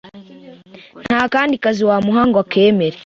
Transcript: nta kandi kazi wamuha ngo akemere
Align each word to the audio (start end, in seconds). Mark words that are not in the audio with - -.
nta 1.05 1.21
kandi 1.33 1.53
kazi 1.63 1.81
wamuha 1.89 2.21
ngo 2.27 2.37
akemere 2.43 2.97